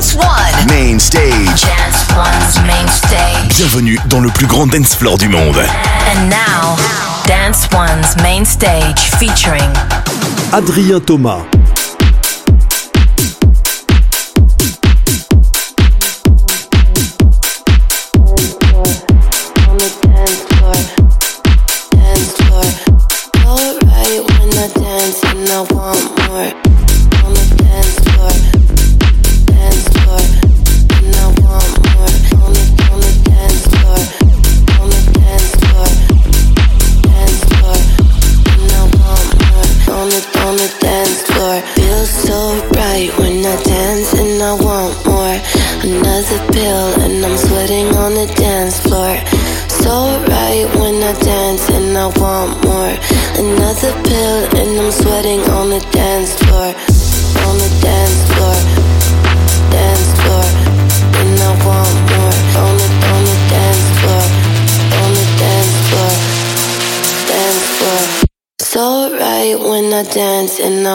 Dance 0.00 0.14
One. 0.14 0.66
Main 0.66 0.98
stage. 0.98 1.60
Dance 1.60 2.06
One's 2.16 2.66
main 2.66 2.88
stage. 2.88 3.54
Bienvenue 3.58 3.98
dans 4.06 4.20
le 4.20 4.30
plus 4.30 4.46
grand 4.46 4.66
dance 4.66 4.94
floor 4.94 5.18
du 5.18 5.28
monde. 5.28 5.58
And 5.58 6.30
now, 6.30 6.78
Dance 7.26 7.68
One's 7.74 8.16
main 8.22 8.46
stage 8.46 9.10
featuring 9.18 9.70
Adrien 10.54 11.00
Thomas. 11.00 11.42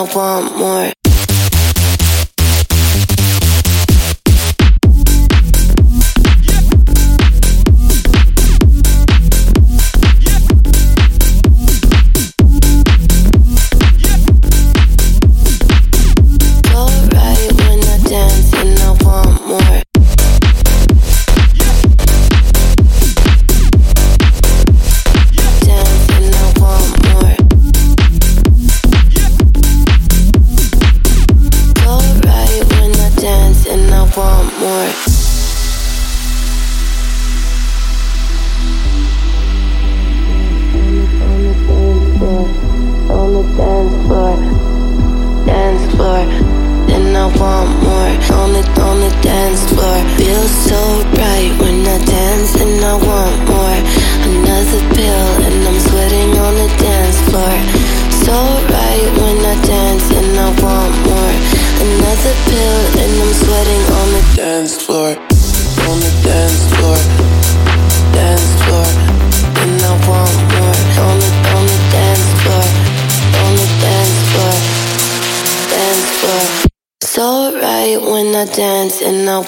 Want 0.04 0.58
more. 0.58 0.95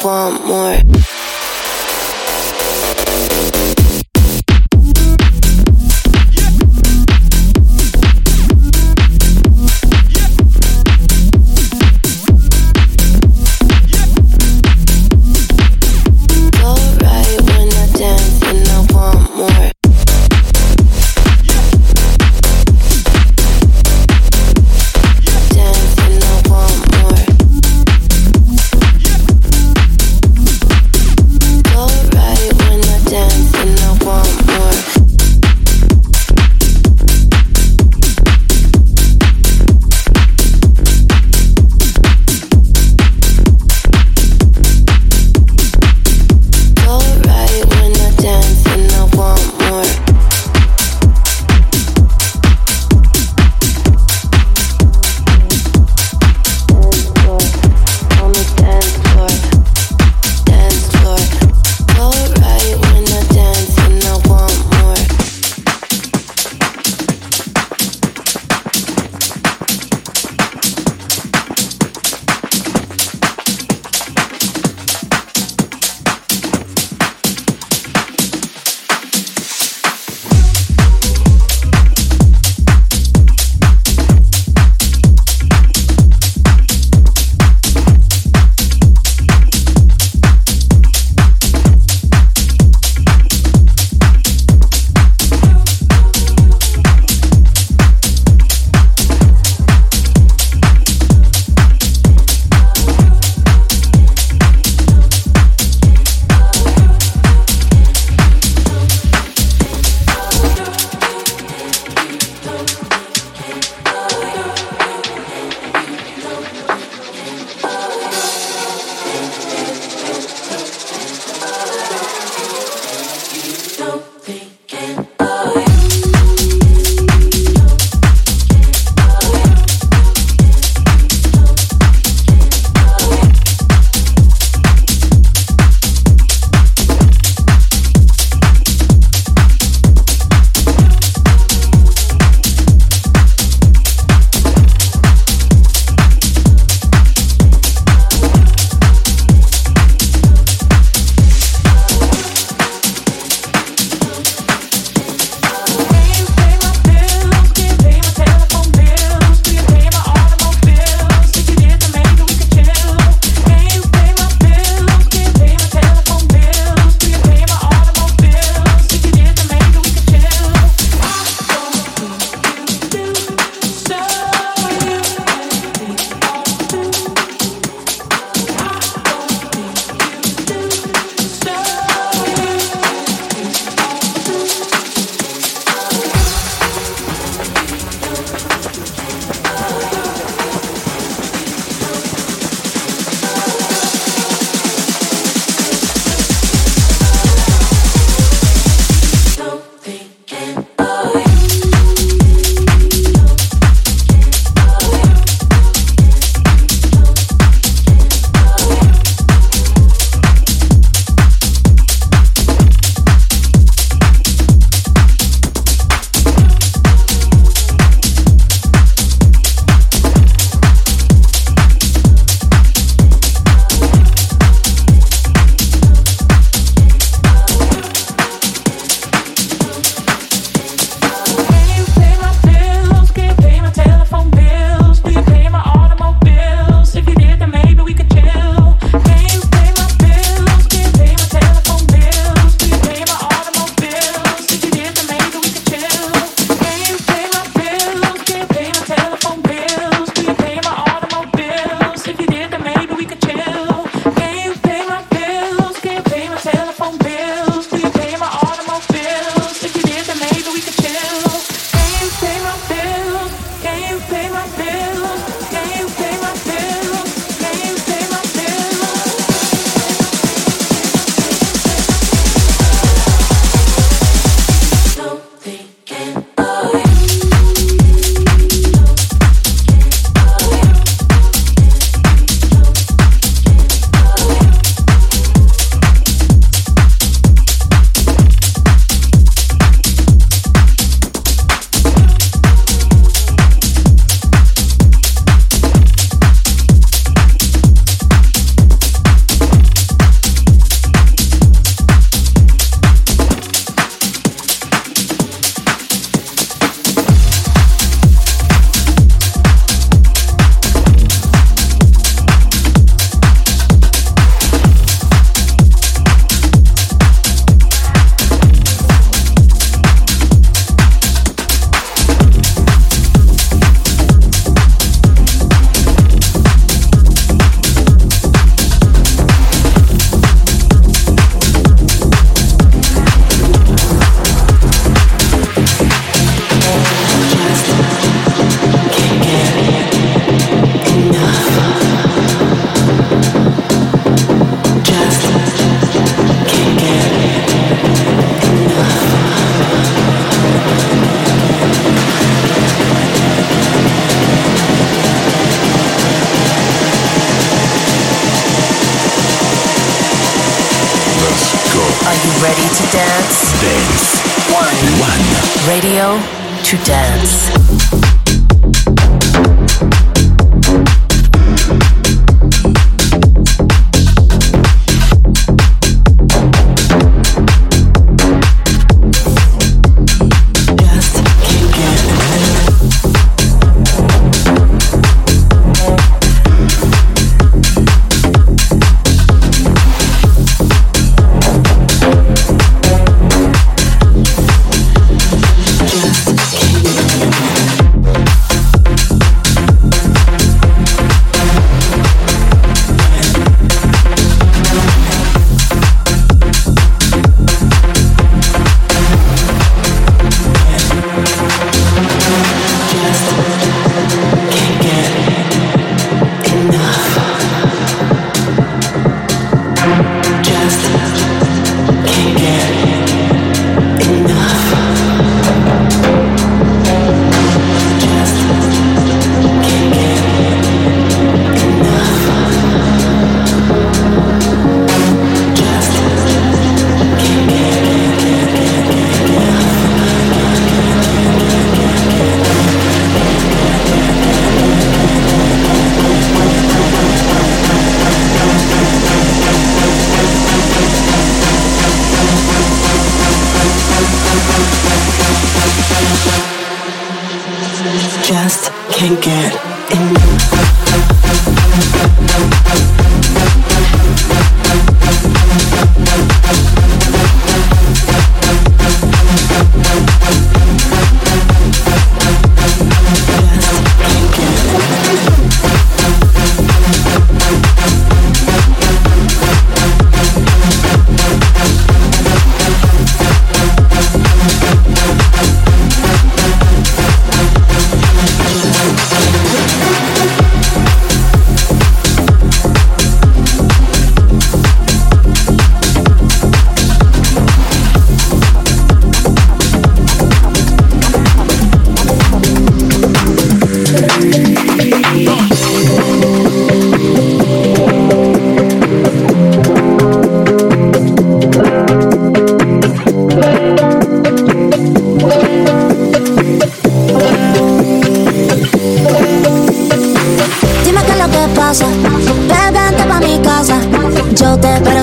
want 0.04 0.46
more. 0.46 1.07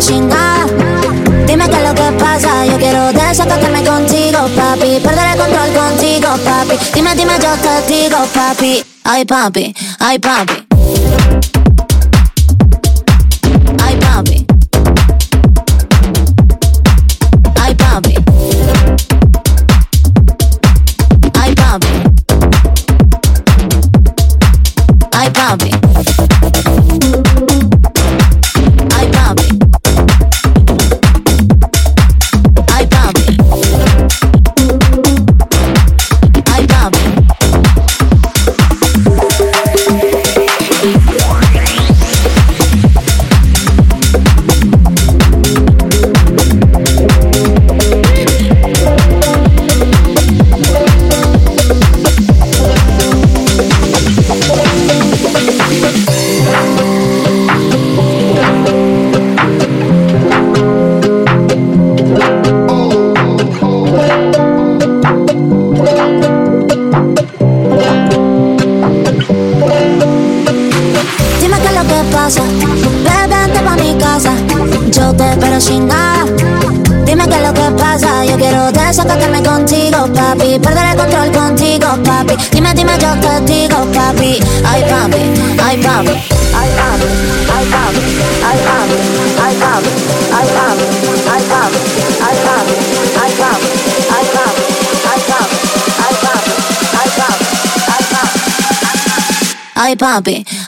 Dime 0.06 1.66
qué 1.70 1.76
es 1.76 1.88
lo 1.88 1.94
que 1.94 2.12
pasa, 2.18 2.66
yo 2.66 2.76
quiero 2.76 3.10
desacatarme 3.12 3.82
contigo, 3.84 4.38
papi. 4.54 5.00
Perder 5.02 5.30
el 5.32 5.38
control 5.38 5.72
contigo, 5.72 6.28
papi. 6.44 6.76
Dime, 6.92 7.14
dime, 7.14 7.32
yo 7.40 7.54
te 7.56 7.92
digo, 7.92 8.18
papi. 8.34 8.84
Ay, 9.04 9.24
papi, 9.24 9.74
ay, 10.00 10.18
papi. 10.18 11.43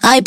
Ay 0.02 0.22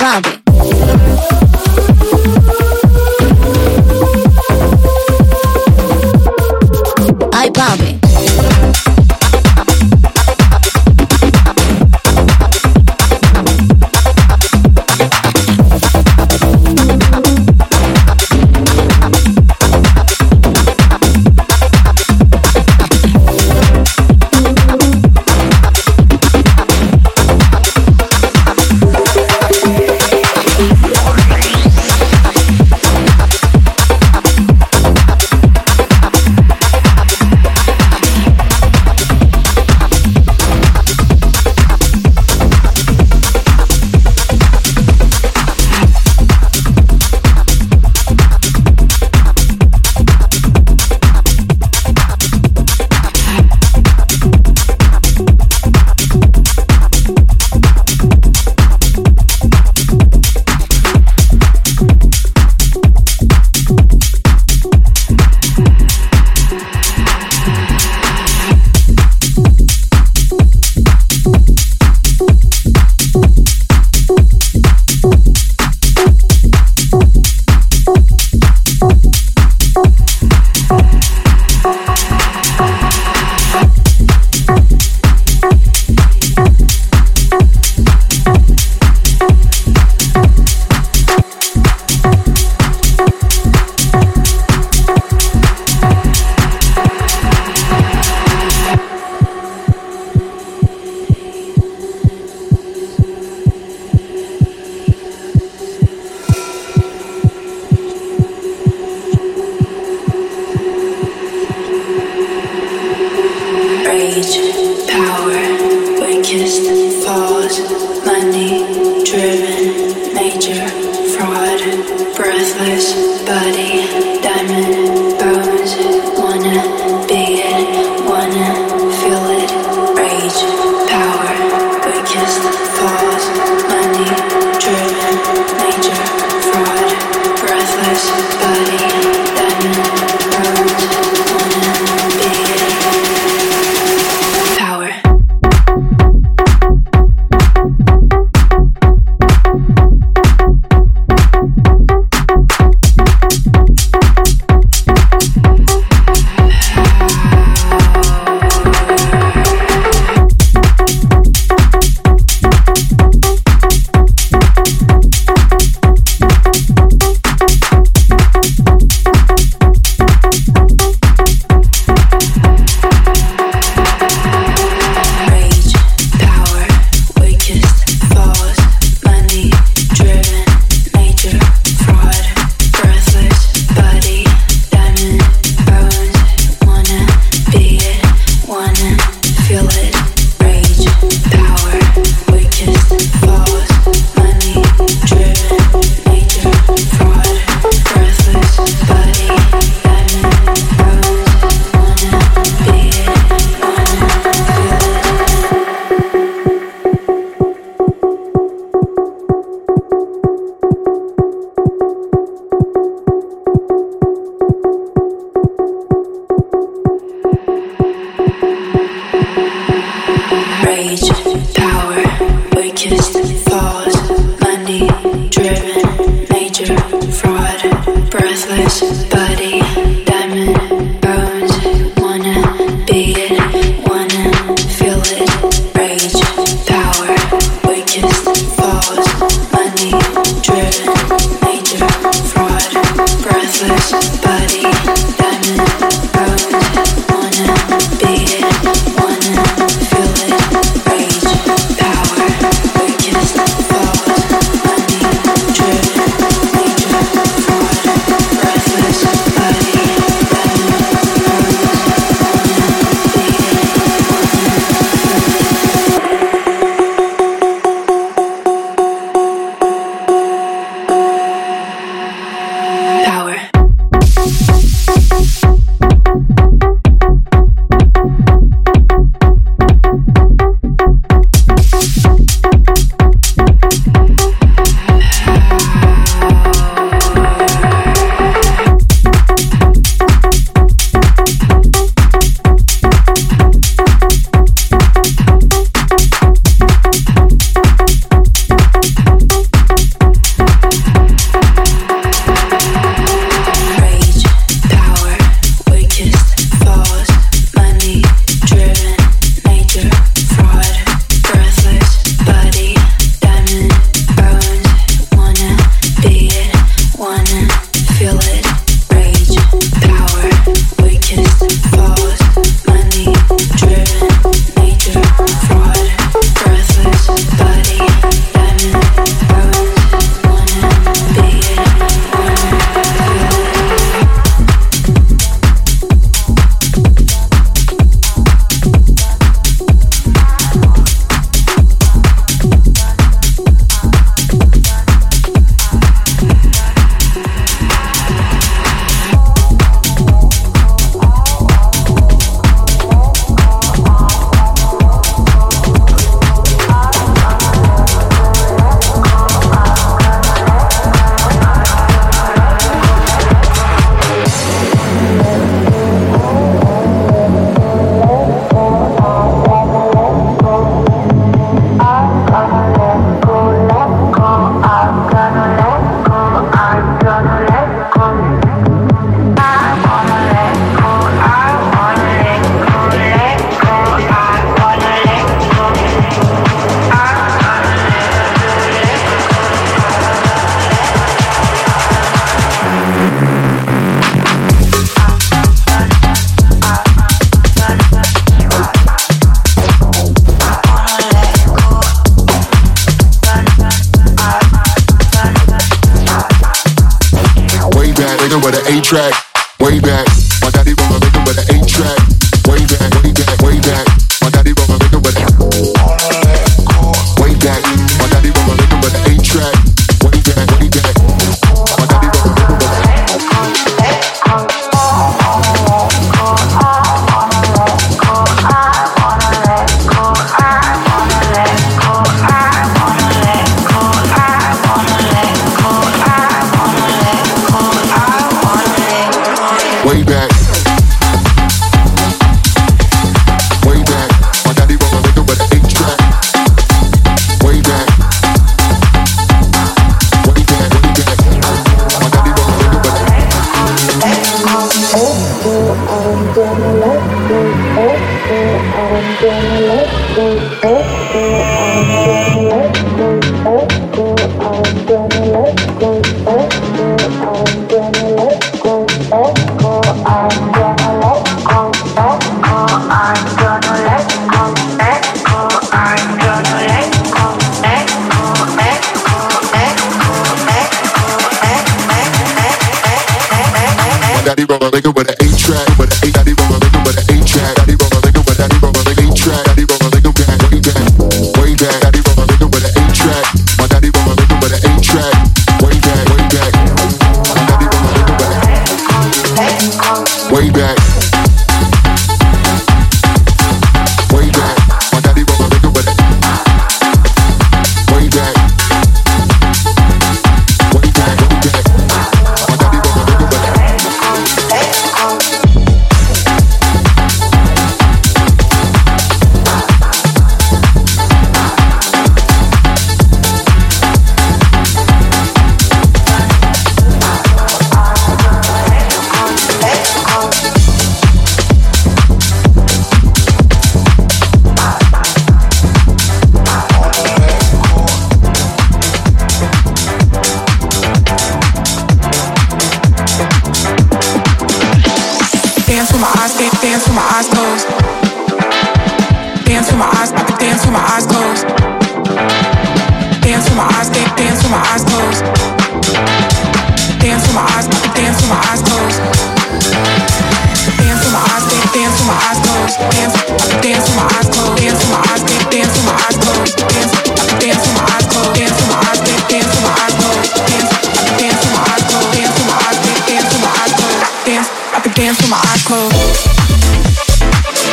dance 575.09 575.21
with 575.21 575.31
my 575.31 575.37
eyes 575.37 575.63
closed. 575.63 575.95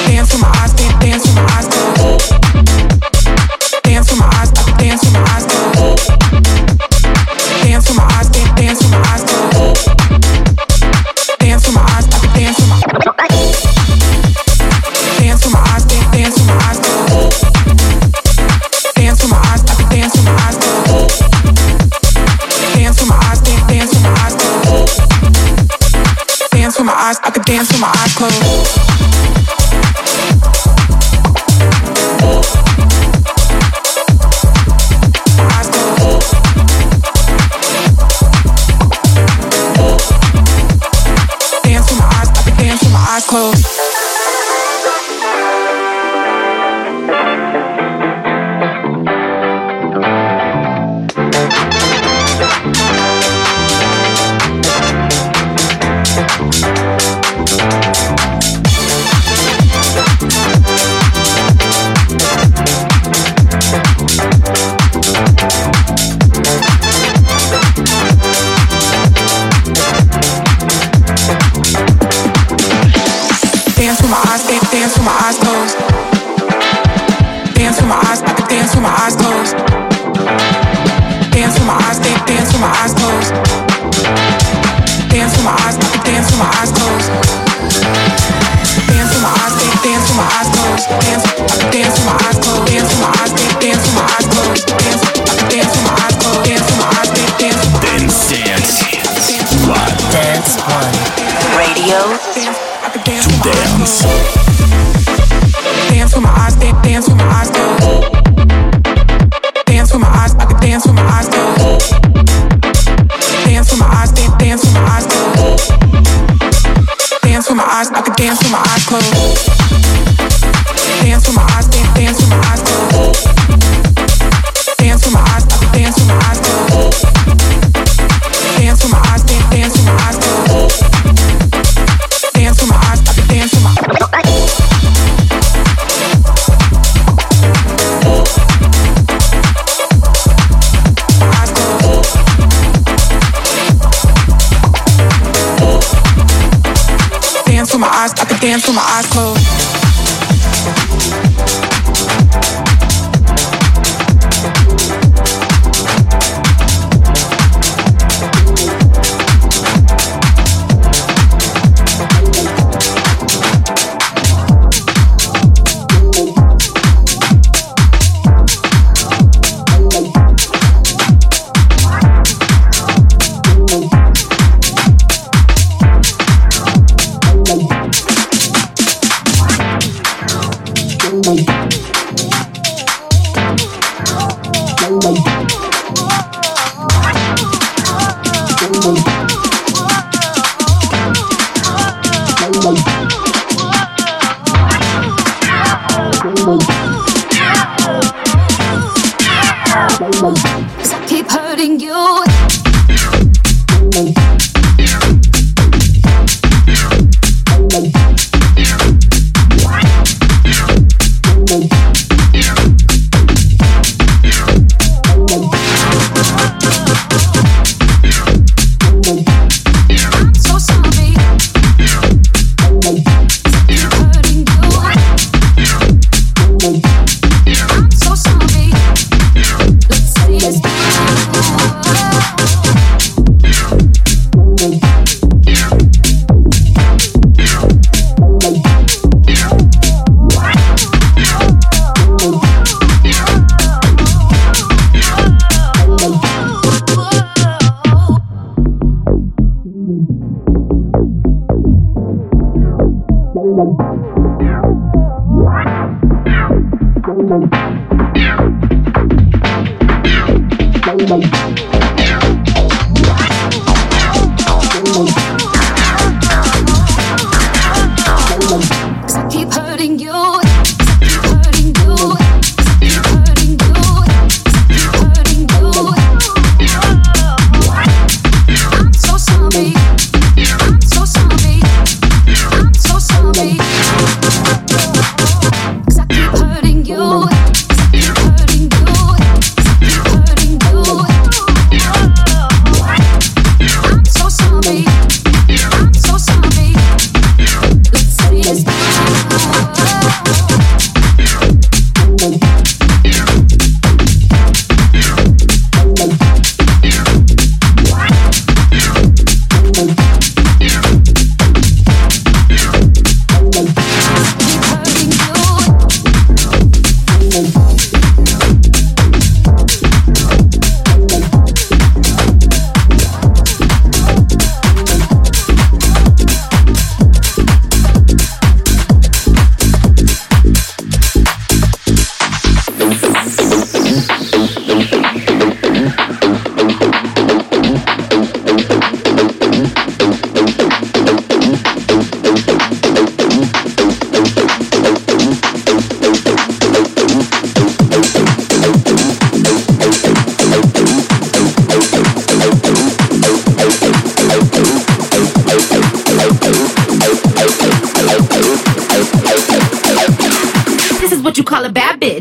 Dance 0.07 0.33
with 0.33 0.41
my 0.41 0.49
eyes, 0.57 0.73
dance 0.73 1.27
with 1.27 1.35
my 1.35 1.43
eyes 1.53 1.67
closed. 1.69 2.33
Dance 3.83 4.11
with 4.11 4.21
my 4.21 4.27
eyes, 4.41 4.51
dance 4.79 5.05
with 5.05 5.13
my. 5.13 5.26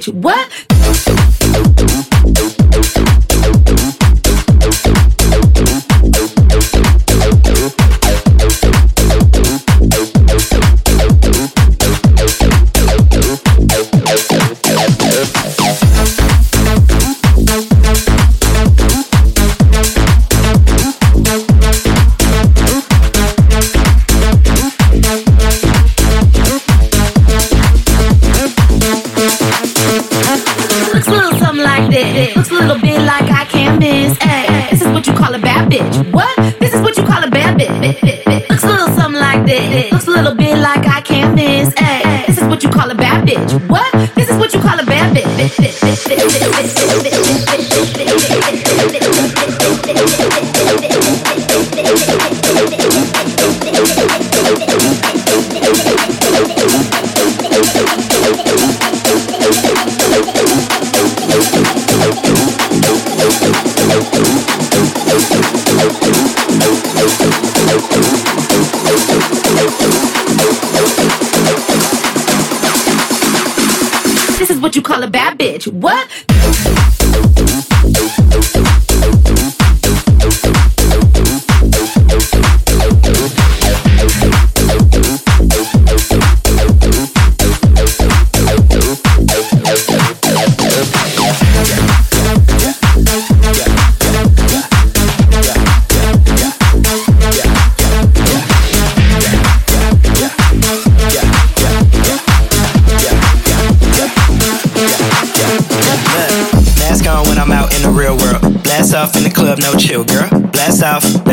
In 0.07 0.21
the 75.65 75.71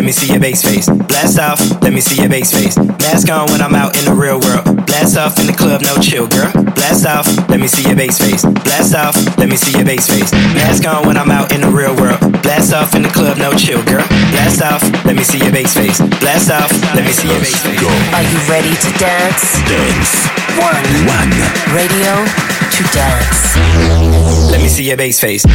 let 0.03 0.07
me 0.07 0.19
see 0.19 0.33
your 0.35 0.41
bass 0.41 0.67
face. 0.67 0.91
Blast 0.91 1.39
off, 1.39 1.63
let 1.81 1.93
me 1.93 2.01
see 2.01 2.19
your 2.19 2.29
bass 2.29 2.51
face. 2.51 2.77
Mask 2.77 3.31
on 3.31 3.47
when 3.55 3.63
I'm 3.63 3.73
out 3.73 3.95
in 3.95 4.11
the 4.11 4.15
real 4.19 4.43
world. 4.43 4.83
Blast 4.83 5.17
off 5.17 5.39
in 5.39 5.47
the 5.47 5.55
club, 5.55 5.79
no 5.87 5.95
chill, 6.03 6.27
girl. 6.27 6.51
Blast 6.75 7.07
off, 7.07 7.23
let 7.47 7.61
me 7.63 7.69
see 7.69 7.87
your 7.87 7.95
bass 7.95 8.19
face. 8.19 8.43
Blast 8.43 8.99
off, 8.99 9.15
let 9.39 9.49
me 9.49 9.55
see 9.55 9.71
your 9.79 9.87
bass 9.87 10.11
face. 10.11 10.33
Mask 10.59 10.83
on 10.91 11.07
when 11.07 11.17
I'm 11.17 11.31
out 11.31 11.55
in 11.55 11.61
the 11.61 11.71
real 11.71 11.95
world. 11.95 12.19
Blast 12.43 12.75
off 12.75 12.97
in 12.99 13.07
the 13.07 13.15
club, 13.15 13.39
no 13.39 13.55
chill, 13.55 13.79
girl. 13.87 14.03
Blast 14.35 14.59
off, 14.61 14.83
let 15.07 15.15
me 15.15 15.23
see 15.23 15.39
your 15.39 15.55
bass 15.55 15.73
face. 15.73 16.03
Blast 16.19 16.51
off, 16.51 16.75
let 16.99 17.07
me 17.07 17.15
see 17.15 17.31
your 17.31 17.39
bass 17.39 17.63
face. 17.63 17.79
Are 17.79 18.27
you 18.27 18.39
ready 18.51 18.75
to 18.75 18.91
dance? 18.99 19.55
Dance. 19.71 20.27
One. 20.59 20.83
One. 21.07 21.31
Radio 21.71 22.11
to 22.75 22.83
dance. 22.91 23.55
Let 24.51 24.59
me 24.59 24.67
see 24.67 24.83
your 24.83 24.99
bass 24.99 25.23
face. 25.23 25.47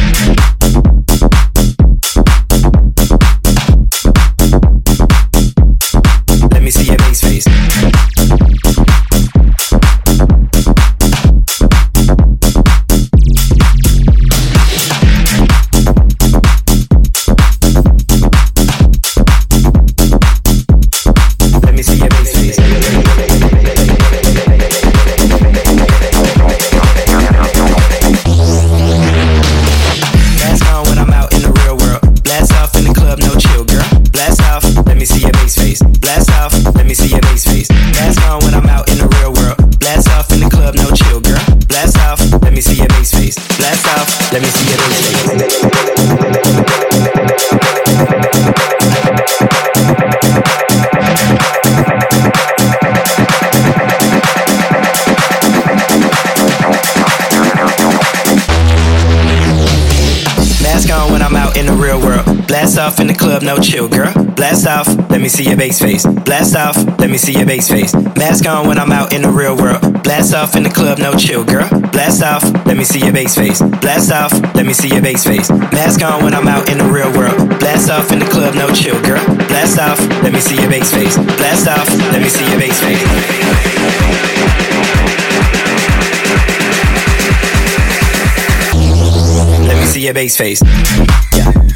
The 61.68 61.76
real 61.76 62.00
world. 62.00 62.24
Blast 62.46 62.78
off 62.78 63.00
in 63.00 63.06
the 63.06 63.14
club, 63.14 63.42
no 63.42 63.58
chill, 63.58 63.88
girl. 63.88 64.12
Blast 64.34 64.66
off, 64.66 64.88
let 65.10 65.20
me 65.20 65.28
see 65.28 65.44
your 65.44 65.56
bass 65.56 65.78
face. 65.78 66.04
Blast 66.24 66.56
off, 66.56 66.76
let 66.98 67.10
me 67.10 67.18
see 67.18 67.32
your 67.32 67.46
bass 67.46 67.68
face. 67.68 67.94
Mask 67.94 68.46
on 68.46 68.66
when 68.66 68.78
I'm 68.78 68.90
out 68.92 69.12
in 69.12 69.22
the 69.22 69.30
real 69.30 69.56
world. 69.56 70.02
Blast 70.02 70.34
off 70.34 70.56
in 70.56 70.62
the 70.62 70.70
club, 70.70 70.98
no 70.98 71.14
chill, 71.14 71.44
girl. 71.44 71.68
Blast 71.92 72.22
off, 72.22 72.42
let 72.66 72.76
me 72.76 72.84
see 72.84 73.00
your 73.00 73.12
bass 73.12 73.34
face. 73.34 73.60
Blast 73.60 74.10
off, 74.12 74.32
let 74.54 74.64
me 74.64 74.72
see 74.72 74.88
your 74.88 75.02
bass 75.02 75.24
face. 75.24 75.50
Mask 75.50 76.02
on 76.02 76.24
when 76.24 76.34
I'm 76.34 76.48
out 76.48 76.70
in 76.70 76.78
the 76.78 76.84
real 76.84 77.12
world. 77.12 77.36
Blast 77.60 77.90
off 77.90 78.12
in 78.12 78.18
the 78.18 78.26
club, 78.26 78.54
no 78.54 78.72
chill, 78.72 79.00
girl. 79.02 79.24
Blast 79.48 79.78
off, 79.78 80.00
let 80.22 80.32
me 80.32 80.40
see 80.40 80.56
your 80.56 80.70
bass 80.70 80.92
face. 80.92 81.16
Blast 81.16 81.68
off, 81.68 81.88
let 82.12 82.22
me 82.22 82.28
see 82.28 82.48
your 82.48 82.58
bass 82.58 82.80
face. 82.80 84.67
Your 89.98 90.14
bass 90.14 90.36
face. 90.36 90.62
Yeah. 91.34 91.67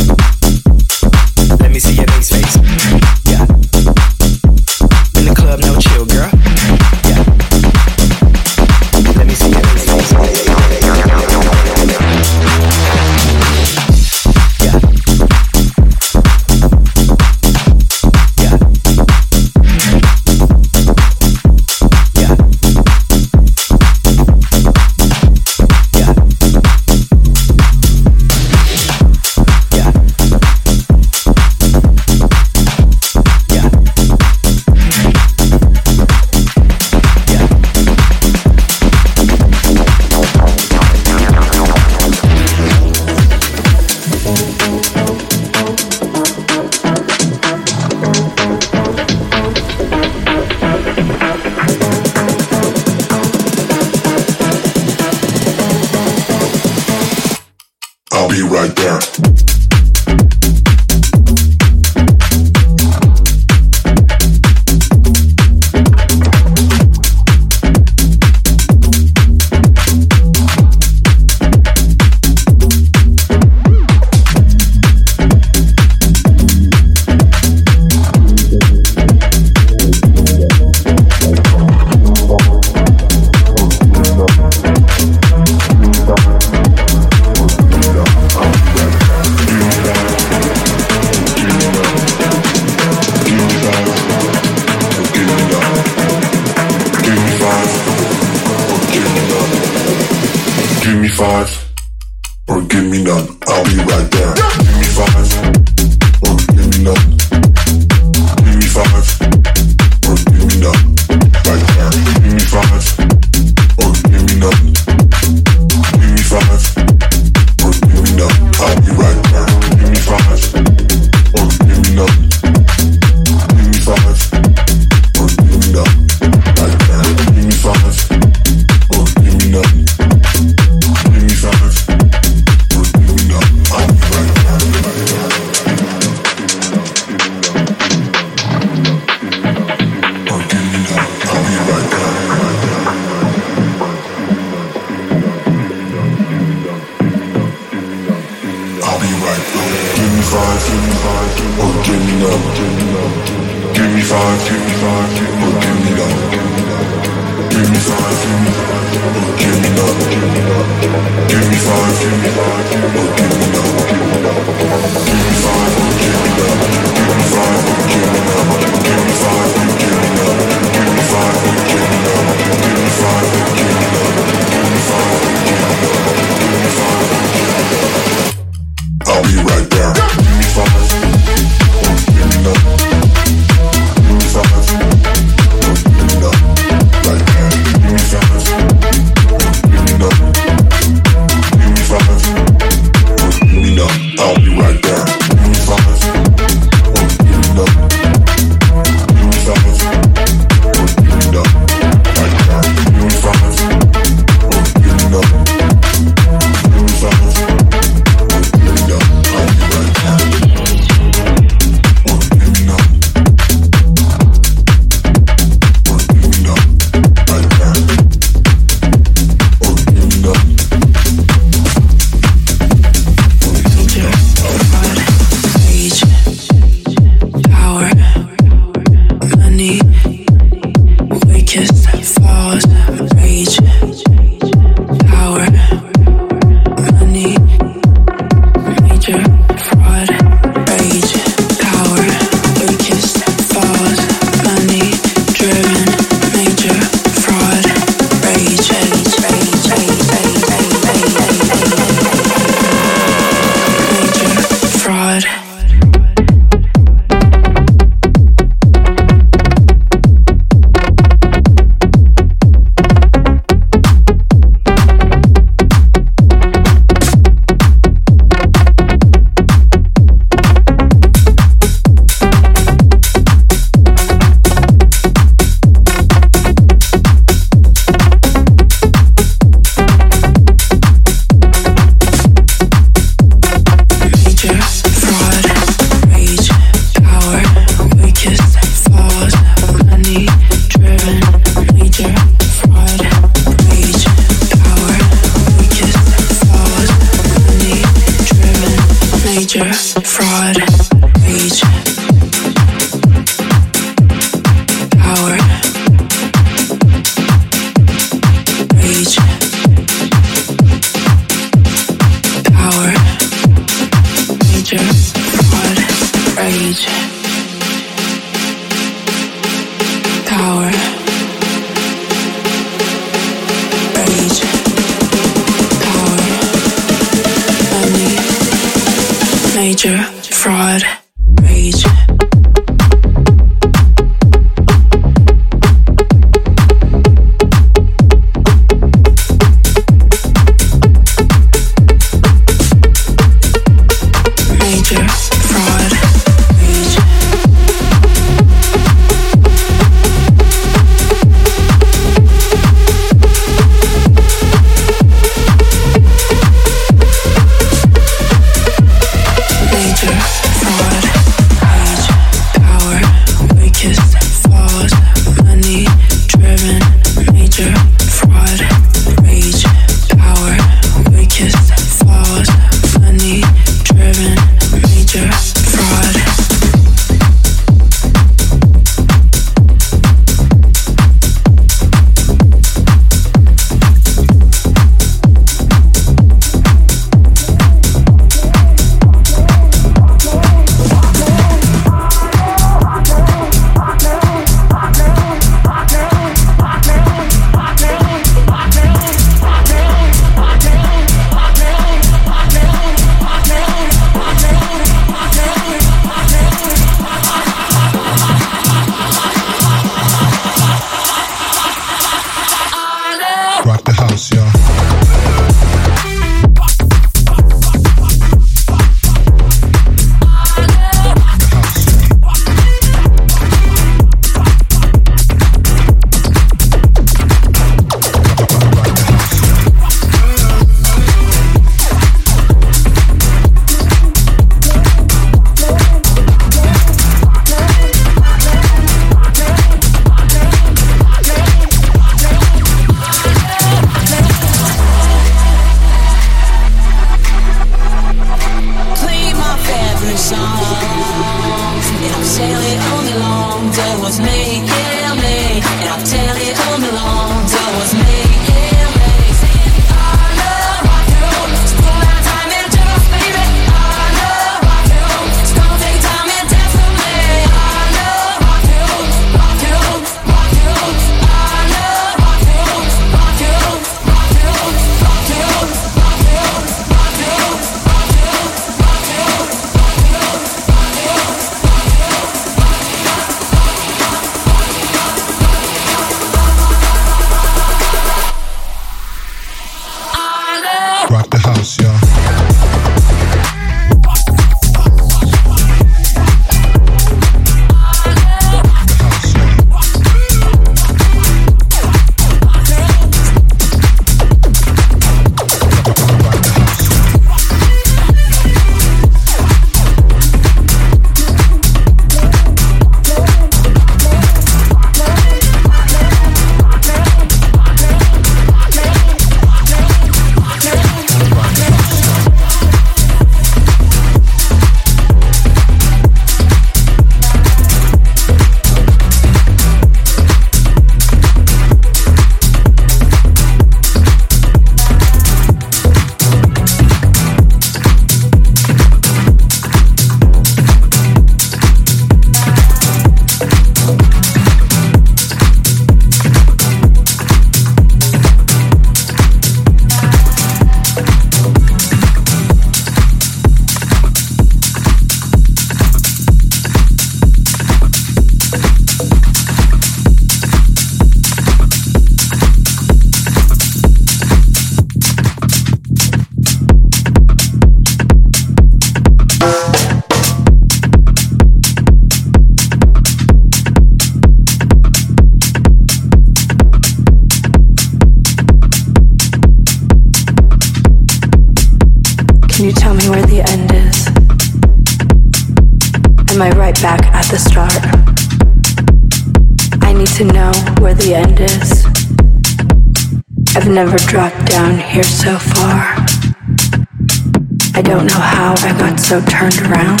So 599.12 599.20
turned 599.28 599.60
around. 599.68 600.00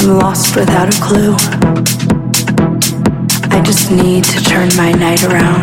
I'm 0.00 0.18
lost 0.18 0.56
without 0.56 0.90
a 0.92 0.98
clue. 1.00 1.36
I 3.54 3.62
just 3.64 3.92
need 3.92 4.24
to 4.24 4.42
turn 4.42 4.68
my 4.76 4.90
night 4.90 5.22
around. 5.22 5.62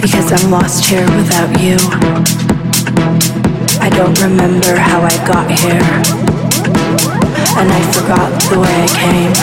Because 0.00 0.30
I'm 0.30 0.48
lost 0.52 0.84
here 0.84 1.04
without 1.18 1.50
you. 1.58 1.74
I 3.82 3.90
don't 3.90 4.16
remember 4.22 4.76
how 4.76 5.02
I 5.02 5.16
got 5.26 5.50
here. 5.50 5.82
And 7.58 7.66
I 7.66 7.82
forgot 7.90 8.30
the 8.46 8.60
way 8.62 8.74
I 8.78 8.88
came. 9.02 9.34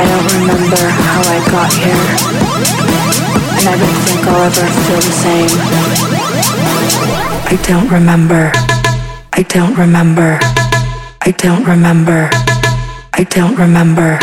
I 0.00 0.04
don't 0.08 0.28
remember 0.40 0.82
how 1.04 1.20
I 1.20 1.38
got 1.52 1.70
here 1.70 2.54
and 3.56 3.68
I 3.68 3.78
don't 3.78 4.00
think 4.04 4.26
I'll 4.26 4.44
ever 4.44 4.66
feel 4.84 5.00
the 5.00 5.12
same. 5.24 6.33
I 7.46 7.56
don't 7.66 7.88
remember. 7.90 8.50
I 9.32 9.42
don't 9.42 9.76
remember. 9.76 10.38
I 11.20 11.30
don't 11.30 11.64
remember. 11.64 12.30
I 13.12 13.24
don't 13.24 13.56
remember. 13.56 14.18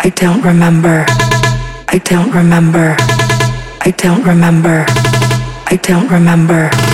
I 0.00 0.10
don't 0.10 0.42
remember. 0.42 1.06
I 1.88 1.98
don't 1.98 2.32
remember. 2.32 2.96
I 3.80 3.90
don't 3.96 4.24
remember. 4.24 4.84
I 5.66 5.76
don't 5.82 6.08
remember. 6.08 6.93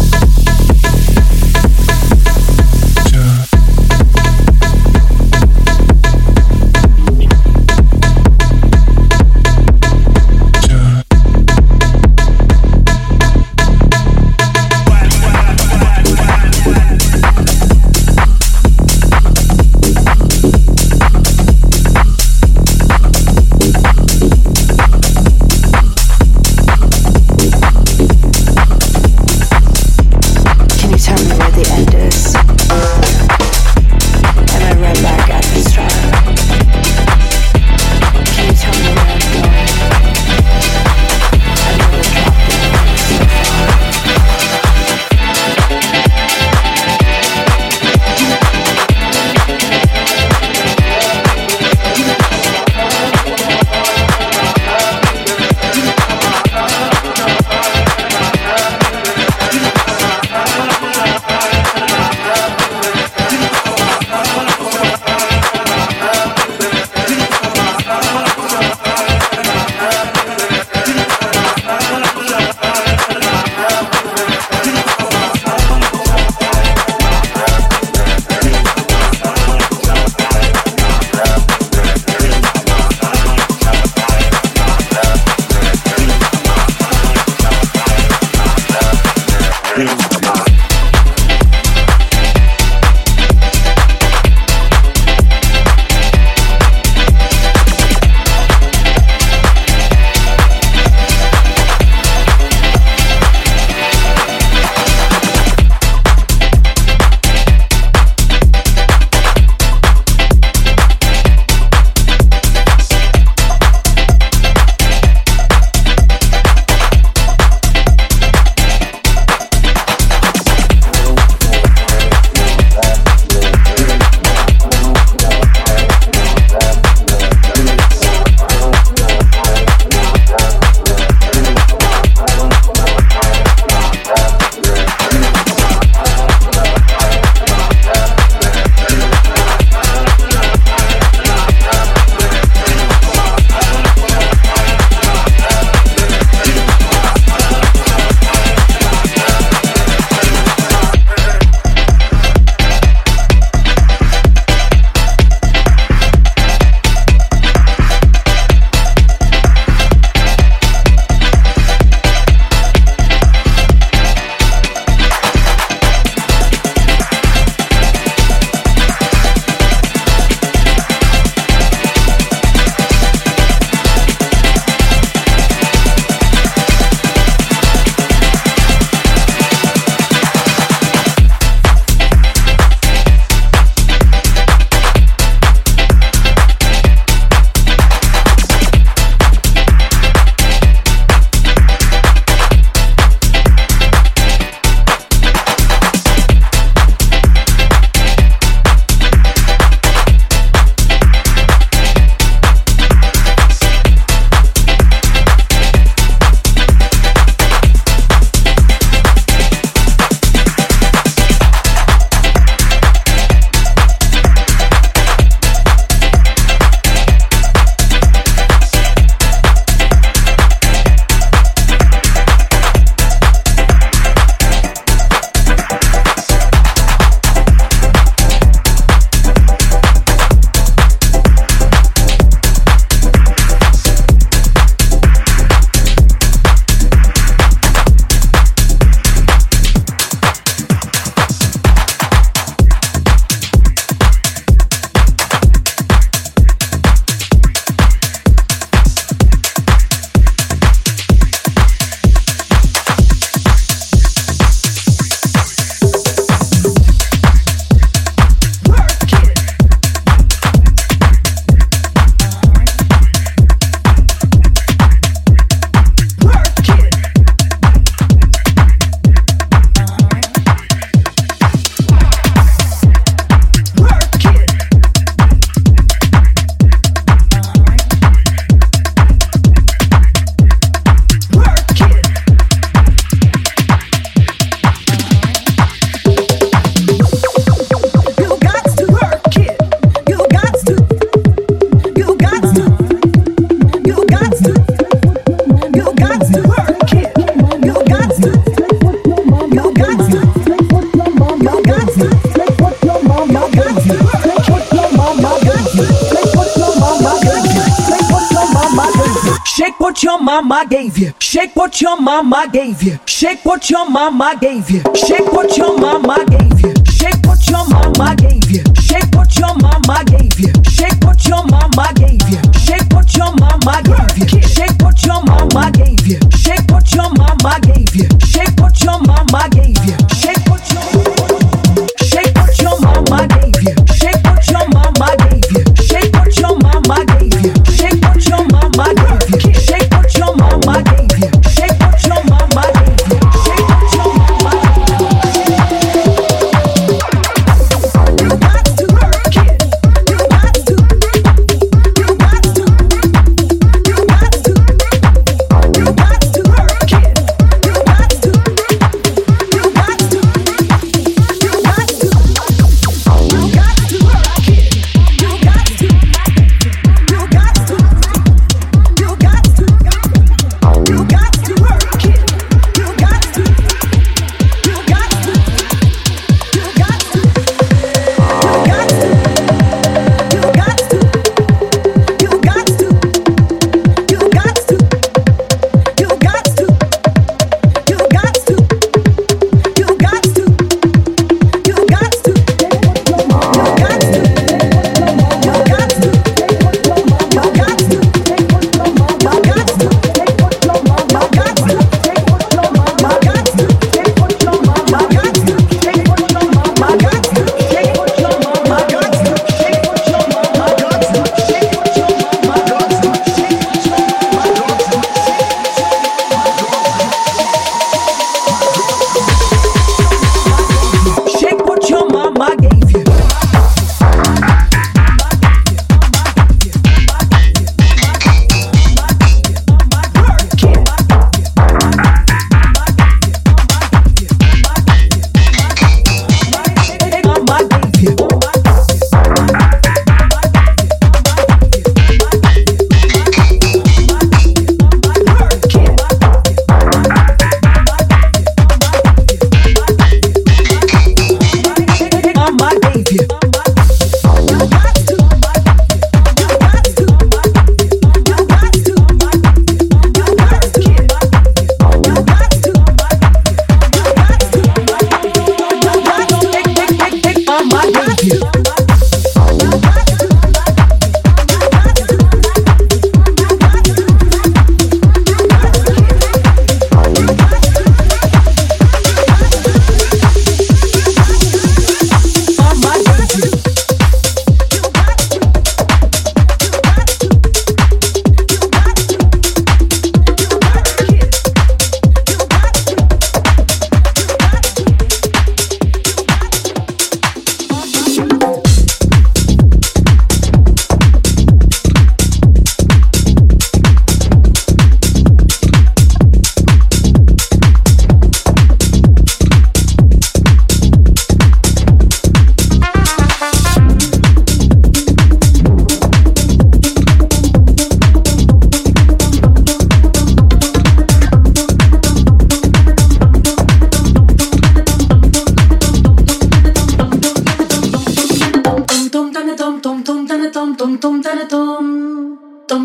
mama 310.31 310.65
gave 310.69 310.97
you. 310.97 311.11
Shake 311.19 311.53
what 311.57 311.81
your 311.81 311.99
mama 311.99 312.47
gave 312.53 312.81
you. 312.81 312.97
Shake 313.05 313.43
what 313.43 313.69
your 313.69 313.89
mama 313.89 314.33
gave 314.39 314.69
you. 314.71 314.81
Shake 314.95 315.27
what 315.33 315.57
your 315.57 315.77
mama 315.77 316.23
gave 316.25 316.61
you. 316.61 316.73
Shake 316.89 317.19
what 317.25 317.45
your 317.49 317.65
mama 317.67 318.15
gave 318.23 318.49
you. 318.49 318.63
Shake 318.79 319.13
what 319.13 319.35
your 319.37 319.53
mama 319.59 319.97
gave 320.05 320.39
you. 320.39 320.53
Shake 320.71 321.03
what 321.03 321.27
your 321.27 321.43
mama 321.51 321.91
gave 321.99 322.29
you. 322.31 322.39
Shake 322.63 322.87
what 322.93 323.13
your 323.17 323.33
mama 323.41 323.75
gave 323.83 324.23
you. 324.31 324.41
Shake 324.55 324.81
what 324.81 325.03
your 325.05 325.21
mama 325.27 325.71
gave 325.75 326.07
you. 326.07 326.19
Shake 326.39 326.71
what 326.71 326.87
your 326.95 327.09
mama 327.19 327.59
gave 327.67 327.93
you. 327.95 328.07
Shake 328.31 328.55
what 328.61 328.81
your 328.83 328.99
mama 329.01 329.20